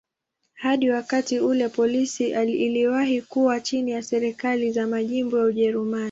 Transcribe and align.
Hadi 0.53 0.89
wakati 0.89 1.39
ule 1.39 1.69
polisi 1.69 2.29
iliwahi 2.31 3.21
kuwa 3.21 3.59
chini 3.59 3.91
ya 3.91 4.01
serikali 4.03 4.71
za 4.71 4.87
majimbo 4.87 5.37
ya 5.39 5.43
Ujerumani. 5.45 5.99